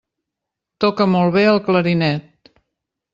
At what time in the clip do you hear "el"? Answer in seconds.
1.51-1.61